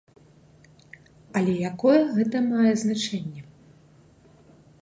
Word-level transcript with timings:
Але 1.41 1.53
якое 1.71 1.99
гэта 2.17 2.37
мае 2.51 2.73
значэнне? 2.85 3.41